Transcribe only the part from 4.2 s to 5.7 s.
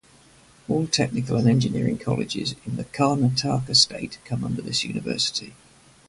come under this University.